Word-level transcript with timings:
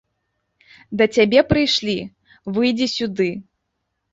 Да 1.01 1.05
цябе 1.17 1.39
прыйшлі, 1.51 1.97
выйдзі 2.57 2.87
сюды! 2.97 3.29